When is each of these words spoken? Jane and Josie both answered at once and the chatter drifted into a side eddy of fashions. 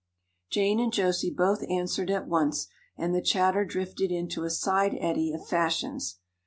Jane 0.49 0.79
and 0.79 0.91
Josie 0.91 1.29
both 1.29 1.61
answered 1.69 2.09
at 2.09 2.27
once 2.27 2.65
and 2.97 3.13
the 3.13 3.21
chatter 3.21 3.63
drifted 3.63 4.11
into 4.11 4.43
a 4.45 4.49
side 4.49 4.97
eddy 4.99 5.31
of 5.31 5.47
fashions. 5.47 6.17